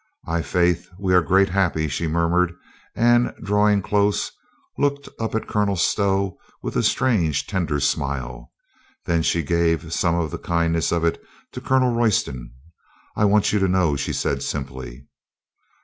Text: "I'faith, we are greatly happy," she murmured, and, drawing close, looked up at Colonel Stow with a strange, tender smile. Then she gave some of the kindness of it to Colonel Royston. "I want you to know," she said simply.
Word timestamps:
"I'faith, 0.25 0.89
we 0.97 1.13
are 1.13 1.21
greatly 1.21 1.53
happy," 1.53 1.87
she 1.87 2.07
murmured, 2.07 2.53
and, 2.95 3.35
drawing 3.43 3.83
close, 3.83 4.31
looked 4.79 5.07
up 5.19 5.35
at 5.35 5.47
Colonel 5.47 5.75
Stow 5.75 6.39
with 6.63 6.75
a 6.75 6.81
strange, 6.81 7.45
tender 7.45 7.79
smile. 7.79 8.51
Then 9.05 9.21
she 9.21 9.43
gave 9.43 9.93
some 9.93 10.15
of 10.15 10.31
the 10.31 10.39
kindness 10.39 10.91
of 10.91 11.05
it 11.05 11.21
to 11.51 11.61
Colonel 11.61 11.93
Royston. 11.93 12.51
"I 13.15 13.25
want 13.25 13.53
you 13.53 13.59
to 13.59 13.67
know," 13.67 13.95
she 13.95 14.11
said 14.11 14.41
simply. 14.41 15.05